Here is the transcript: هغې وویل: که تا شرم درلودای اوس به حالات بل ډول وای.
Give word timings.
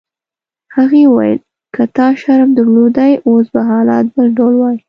هغې 0.75 1.03
وویل: 1.07 1.39
که 1.75 1.83
تا 1.95 2.07
شرم 2.21 2.49
درلودای 2.57 3.13
اوس 3.27 3.45
به 3.53 3.61
حالات 3.69 4.05
بل 4.15 4.27
ډول 4.37 4.53
وای. 4.57 4.77